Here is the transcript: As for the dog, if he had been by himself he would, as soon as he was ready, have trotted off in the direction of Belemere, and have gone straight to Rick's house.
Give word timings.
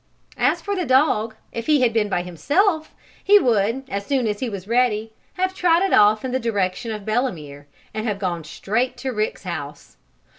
As 0.39 0.63
for 0.63 0.75
the 0.75 0.83
dog, 0.83 1.35
if 1.51 1.67
he 1.67 1.81
had 1.81 1.93
been 1.93 2.09
by 2.09 2.23
himself 2.23 2.95
he 3.23 3.37
would, 3.37 3.83
as 3.87 4.03
soon 4.03 4.25
as 4.25 4.39
he 4.39 4.49
was 4.49 4.67
ready, 4.67 5.13
have 5.33 5.53
trotted 5.53 5.93
off 5.93 6.25
in 6.25 6.31
the 6.31 6.39
direction 6.39 6.91
of 6.91 7.05
Belemere, 7.05 7.67
and 7.93 8.07
have 8.07 8.17
gone 8.17 8.43
straight 8.43 8.97
to 8.97 9.11
Rick's 9.11 9.43
house. 9.43 9.97